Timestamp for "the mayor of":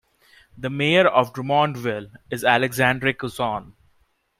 0.57-1.31